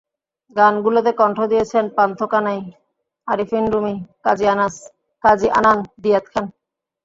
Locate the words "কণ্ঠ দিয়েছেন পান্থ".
1.19-2.19